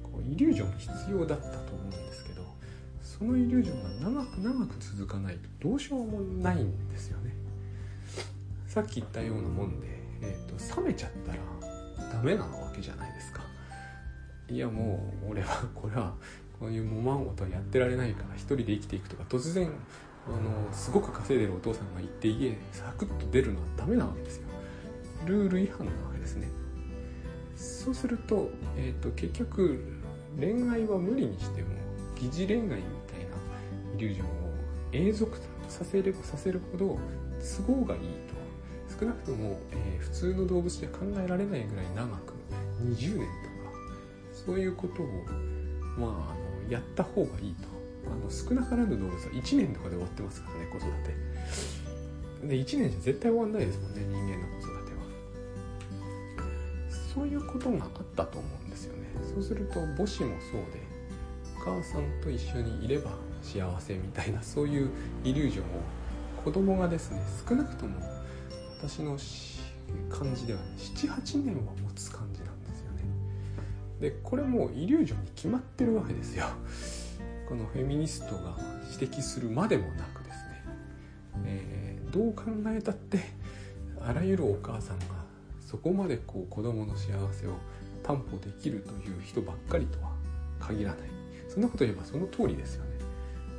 [0.03, 2.43] こうイリュージョン必要だったと思うんですけど
[3.01, 7.33] そのイリュージョンが長く長く続かないとどうしようもないんですよね。
[8.67, 9.87] さっき言ったようなもんで、
[10.21, 13.52] えーと、冷めちゃったらダメなわけじゃないですか。
[14.49, 16.13] いやもう俺は これは
[16.59, 19.69] こういうもまんごとはやってられないから一人で生きていくとか突然
[20.27, 24.43] あのすごく稼いでるお父さんが行って家サクッと出るのはダメなわけですよ。
[25.25, 26.47] ルール違反なわけですね。
[27.55, 29.79] そうすると,、えーと、結局
[30.39, 31.69] 恋愛は無理にしても
[32.15, 32.81] 疑似恋愛みたいな
[33.95, 34.29] イリュージョンを
[34.91, 36.99] 永続させればさせるほど
[37.57, 38.33] 都合がいいと。
[38.99, 42.33] 少なくとも、えー、普通の動物で考えられないぐらい長く
[42.83, 43.27] 20年
[44.45, 45.07] そういうことを
[45.97, 47.73] まああのやった方がいいと。
[48.05, 50.87] あの少なからぬ動物は1年とかで終わってますからね子育
[52.41, 52.47] て。
[52.47, 55.03] で1年じゃ絶対終わんないですもんね人間の子育ては。
[57.13, 59.07] そういうことがあったと思うんですよね。
[59.33, 60.83] そうすると母子もそうで
[61.57, 64.89] お母さんと一緒にいれば幸せみたいなそういう
[65.23, 65.67] イリュージョンを
[66.43, 67.95] 子供がですね少なくとも
[68.77, 69.17] 私の
[70.09, 71.73] 感じではね78年は
[74.03, 76.47] でこれもイリュージョンに決まってるわけですよ。
[77.47, 78.57] このフェミニストが
[78.99, 80.63] 指摘するまでもなくですね、
[81.45, 83.19] えー、どう考えたって
[84.01, 85.05] あらゆるお母さんが
[85.65, 87.55] そこまでこう子供の幸せを
[88.03, 90.11] 担保できるという人ばっかりとは
[90.59, 90.99] 限らない。
[91.47, 92.89] そんなこと言えばその通りですよね。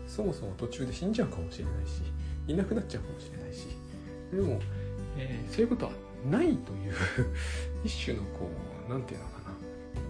[0.07, 2.02] そもそも途中で死んじゃうかもしれないし
[2.46, 3.66] いなくなっちゃうかもしれないし。
[4.30, 4.61] でも、
[5.16, 5.92] えー、そういうことは
[6.30, 6.94] ないという
[7.83, 8.50] 一種のこ
[8.87, 9.33] う何て言うの？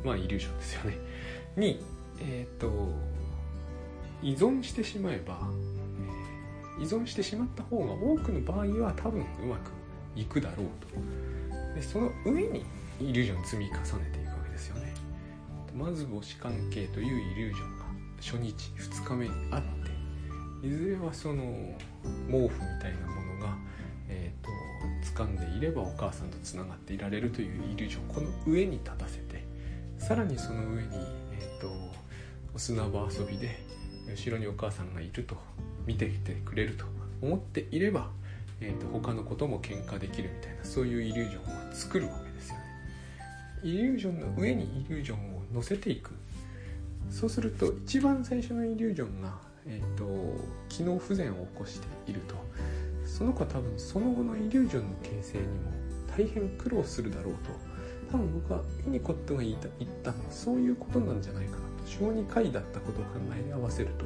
[0.05, 0.99] まあイリュージョンですよね。
[1.57, 1.81] に
[2.21, 2.93] えっ、ー、と
[4.23, 5.39] 依存してしまえば、
[6.81, 9.71] 依存してしまった方が多くの場合は多分うまく
[10.17, 11.75] いくだろうと。
[11.75, 12.65] でその上に
[13.01, 14.95] イリュージョン積み重ねていくわけですよね。
[15.75, 17.85] まず母子関係というイリュージョンが
[18.21, 19.63] 初日2日目にあっ
[20.63, 21.43] ていずれはその
[22.31, 23.55] 毛布みたいなものが、
[24.09, 29.34] えーと、掴んでいればお母さんとつながっていられるというイリュージョンこの上に立たせて
[30.07, 30.89] さらにその上に、
[31.33, 31.69] えーと、
[32.53, 33.65] と砂場遊びで
[34.07, 35.35] 後ろにお母さんがいると
[35.87, 36.85] 見てきてくれると
[37.23, 38.11] 思っていれば、
[38.61, 42.63] えーと、他のことも喧嘩できるみたいなそういうイリュージョンを作るわけですよね。
[43.63, 46.11] イリュージョンの上にイリュージョンを乗せていく。
[47.09, 50.05] そうすると一番最初のイリュージョンが、えーと、
[50.69, 52.35] 機能不全を起こしていると。
[53.07, 55.73] その子は多分その後のイリュージョンの形成にも
[56.15, 57.74] 大変苦労するだろうと
[58.15, 59.57] 多分僕はウィニコットが言っ
[60.05, 64.05] たのはそういうことなんじゃないかなと小児科医だったことを考え合わせると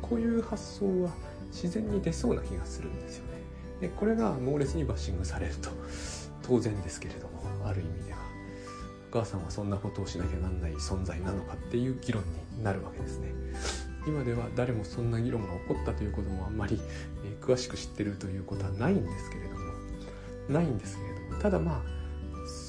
[0.00, 1.10] こういう発想は
[1.50, 3.40] 自然に出そうな気がするんですよね。
[3.80, 5.70] でこれが猛烈にバッシングされると
[6.42, 8.18] 当然ですけれどもある意味では
[9.10, 12.22] お母さんはそんなことをしなきゃなんない存在なのかっていう議論
[12.56, 13.32] になるわけですね。
[14.06, 16.80] 今では誰もそんな議論が起こったということもあんまり、
[17.24, 19.58] え詳しく知ってるということはないんですけれども
[20.48, 21.97] ないんですけれどもただまあ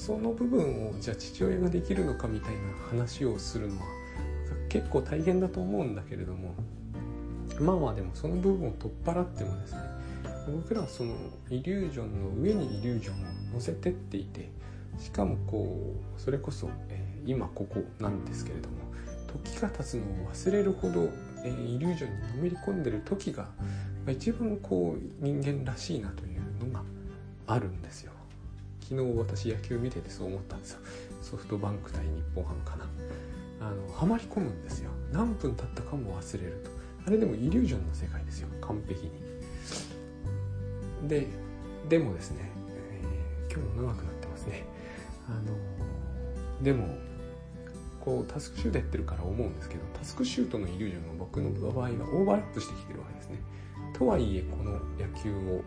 [0.00, 2.58] その部分をじゃあ父親ができるのかみたいな
[2.88, 3.82] 話をするのは
[4.70, 6.54] 結構大変だと思うんだけれども
[7.60, 9.80] まあまあでもその部分を取っ払ってもですね
[10.56, 11.14] 僕らはその
[11.50, 13.18] イリュージョンの上にイリュージョンを
[13.56, 14.50] 乗せてっていて
[14.98, 18.76] しかもこうそれこそ、えー、今ここなんですけれども
[19.44, 21.10] 時が経つのを忘れるほど、
[21.44, 23.50] えー、イリュージョンにのめり込んでる時が、ま
[24.08, 26.82] あ、一番こう人間らしいなというのが
[27.46, 28.09] あるんですよ。
[28.90, 30.80] 昨日私野球見ててそう思ったんですよ。
[31.22, 32.86] ソフトバンク対日本ハムかな。
[33.60, 34.90] あのはまり込むんですよ。
[35.12, 36.70] 何分経ったかも忘れると。
[37.06, 38.48] あれでもイリュージョンの世界ですよ。
[38.60, 39.12] 完璧に。
[41.06, 41.28] で
[41.88, 44.64] でもですね、えー、今日も長くなってますね。
[45.28, 46.88] あのでも
[48.00, 53.38] こうタスクシュートやってるから思うんですけどタスクシュートのイリュージョンが僕の場合はオーバーラップしてきてるわけですね。
[53.96, 55.62] とはいえこの野球を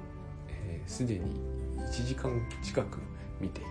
[0.87, 1.39] すで、ー、に
[1.79, 2.29] 1時間
[2.61, 3.12] 近く
[3.43, 3.69] 見ている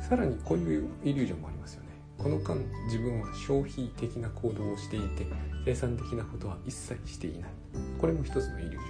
[0.00, 0.02] と。
[0.08, 1.88] さらにこういうイリュージョンもありますよね。
[2.16, 5.26] この間自分は消費的な行動をしていて
[5.64, 7.50] 生産的なことは一切していない。
[8.00, 8.80] これも一つのイリュージョ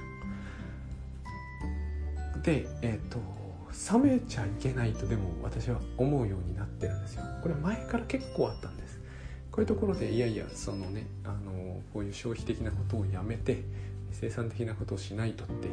[2.38, 2.42] ン。
[2.42, 3.18] でえっ、ー、と
[3.92, 7.22] 冷めちゃいけないとでも私は思うようになってるんですよ。
[7.42, 9.00] これ前から結構あったんです。
[9.50, 13.64] こういうところでいやいやそのねあのこういう消費的なことをやめて
[14.12, 15.68] 生産的なことをしないとって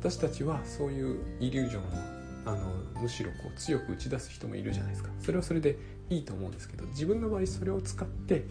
[0.00, 2.58] 私たちはそういうイリュージョンをあの
[3.00, 5.10] むしろこう強く打ち出す人もいるじゃないですか。
[5.20, 5.78] それはそれで
[6.10, 8.44] いいと思うんですけど自分の場合それを使って、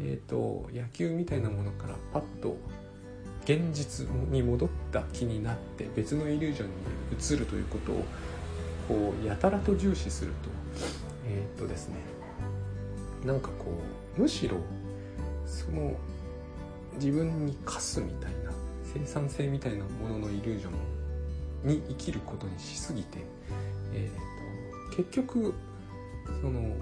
[0.00, 2.56] えーと、野球みたいなものからパッと
[3.44, 6.72] 現実に戻った気になって別のイリュージョンに
[7.18, 8.04] 移るということを
[8.88, 10.50] こうやたらと重視すると
[11.28, 11.96] えっ、ー、とですね
[13.24, 13.66] なんかこ
[14.18, 14.58] うむしろ
[15.46, 15.94] その
[16.94, 18.50] 自分に課すみたいな
[18.94, 20.72] 生産性みたいなもののイリュージョン
[21.64, 23.18] に生きることにしすぎて、
[23.92, 24.26] えーと
[24.96, 25.52] 結局
[26.40, 26.74] その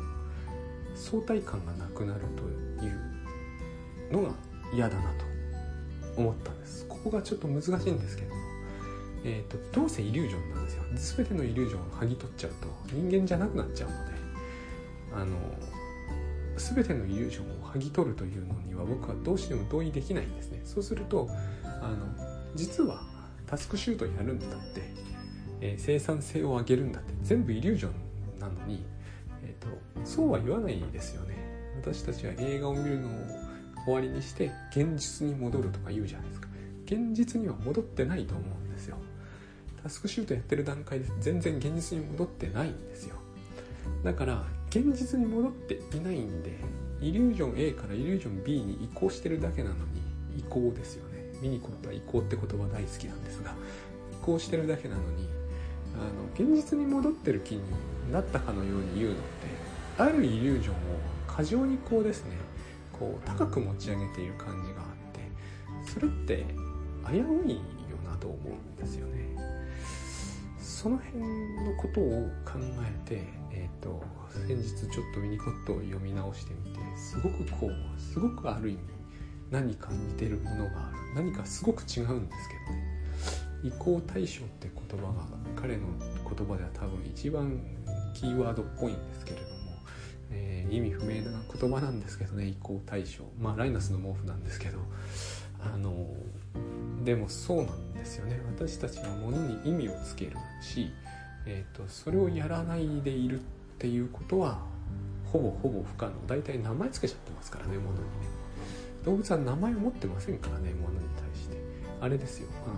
[0.95, 4.35] 相対感がなくなるというのが
[4.73, 5.25] 嫌だなと
[6.17, 6.87] 思ったんです。
[6.89, 8.45] ここがちょっと難しいんですけども
[9.27, 10.85] えーと、どうせイリュージョンなんですよ。
[11.17, 14.13] 全てのイリュージョンを剥ぎ取っちゃうと人間じゃなくなっちゃうので
[15.15, 15.37] あの
[16.57, 20.61] 全てのイリュージョンを剥ぎ取るというのには僕はどうしても同意できないんですね。
[20.65, 21.29] そうすると
[21.63, 21.97] あの
[22.55, 23.03] 実は
[23.47, 24.83] タスクシュートやるんだって、
[25.61, 27.15] えー、生産性を上げるんだって。
[27.23, 28.85] 全部イリュージョンなのに、
[29.43, 29.69] えーと、
[30.05, 31.37] そうは言わないですよね。
[31.81, 33.11] 私たちは映画を見るのを
[33.85, 36.49] 終わりにして現実に戻るとか言うじゃないですか。
[36.87, 38.97] 現実には戻ってないと思うんですよ。
[39.83, 43.17] タスクシュートやってる段階で全然現実に戻ってないんですよ。
[44.03, 46.59] だから現実に戻っていないんで
[47.01, 49.83] イリュージョン A からイリュージョン B に移行してるだけなのに
[50.39, 51.14] 移行ですよね。
[51.41, 53.55] ミニコットは移行って言葉大好きなんですが
[54.13, 55.29] 移行してるだけなのに
[55.95, 57.63] あの現実に戻ってる気に
[58.13, 59.23] なったかのように言うのって
[59.99, 60.77] あるイリュージョンを
[61.27, 62.37] 過剰にこうですね
[62.93, 66.47] こう高く持ち上げている感じがあってそれって
[67.07, 67.61] 危ういよ
[68.05, 69.25] なと思うんですよね。
[70.61, 73.23] その辺のことを考えて、
[73.53, 74.03] えーと、
[74.47, 78.94] 先日ちょっとミニコットを読み直してみてすごくこうすごくある意味
[79.51, 80.39] 何か似てる。
[80.39, 81.05] ものがある。
[81.15, 82.95] 何かすごく違うんですけどね
[83.63, 85.25] 移行対象って言葉が
[85.57, 87.61] 彼の言葉では多分一番
[88.13, 89.53] キーワードっぽいんですけれども、
[90.33, 94.79] えー、意味不明な言葉なんですけどね移行対象まあライナスの毛布なんですけど
[95.61, 96.09] あの
[97.05, 100.37] でもそうなんですよね私たちは物に意味をつける。
[100.61, 100.91] し、
[101.47, 103.43] えーと、それをやらないでいるっ
[103.79, 104.59] ていうことは
[105.33, 108.34] ほぼほぼ不可能大体名前つけちゃってますからね物にね
[109.05, 111.57] 動物は名前を持ってませんからね物に対して。
[112.01, 112.49] あれですよ。
[112.67, 112.69] あ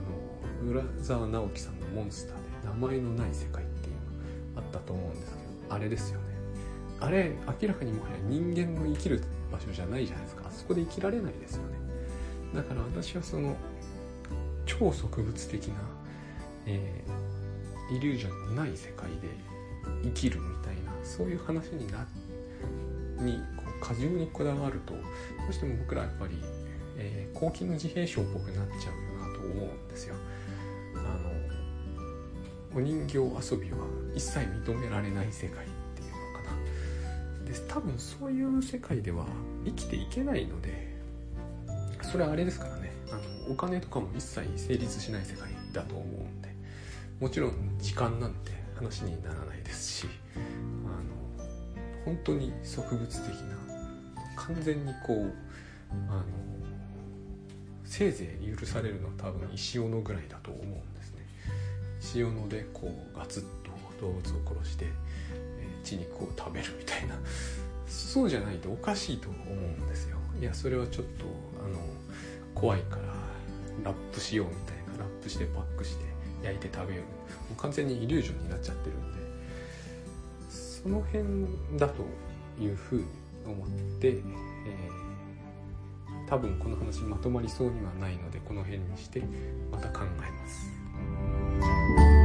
[0.67, 3.97] の浦沢直樹さんの「モンスター」で名前のない世界っていう
[4.55, 6.27] のあったと思うんですけどあれですよね。
[7.01, 9.23] あれ明らかにもはや人間の生きる
[9.53, 10.45] 場所じゃないじゃないですか。
[10.49, 11.77] あそこで生きられないですよね。
[12.55, 13.57] だから私はその
[14.65, 15.75] 超植物的な、
[16.67, 19.29] えー、イリュージョンのない世界で
[20.05, 22.07] 生きるみたいなそういう話にな
[23.19, 23.41] に
[23.87, 25.01] こう過重にこだわるとど
[25.49, 26.35] うしても僕らやっぱり、
[26.97, 30.15] えー、高級の自閉症っぽくなっちゃうなと思うんですよ。
[30.95, 33.79] あのお人形遊びは
[34.15, 36.51] 一切認められない世界っていうのか
[37.45, 37.53] な。
[37.53, 39.27] で多分そういう世界では
[39.65, 40.97] 生きていけないので
[42.03, 43.15] それはあれですからねあ
[43.49, 46.55] のお金とかも一切成立しない世界だと思うんで
[47.21, 50.09] もちろん時間なんて話にならないですし
[50.85, 51.45] あの
[52.05, 53.76] 本当に植物的な
[54.37, 55.33] 完全にこう
[56.09, 56.25] あの
[57.85, 61.27] せいぜい許されるのは多分石斧ぐらいだと思うんですね。
[62.01, 63.71] 石斧でこうガツッと
[64.01, 64.23] 動物を
[64.61, 67.15] 殺して、え、血肉を食べるみたいな。
[67.87, 70.19] そうじゃないとおかしいと思うんですよ。
[70.41, 71.25] いやそれはちょっと
[71.65, 71.79] あの
[72.55, 73.03] 怖いから
[73.85, 75.05] ラップしようみたいな。
[75.05, 76.05] ラップしてパックして
[76.43, 77.05] 焼いて食べよう。
[77.05, 77.11] も
[77.59, 79.17] う完全にイリュージョンになっちゃってるんで。
[80.51, 81.25] その辺
[81.79, 82.05] だと
[82.63, 83.05] いうふうに
[83.51, 83.69] 思っ
[84.01, 84.23] て、えー、
[86.29, 89.23] 多分この話まとまりそうにはないのでこの辺にして
[89.71, 92.16] また考えます。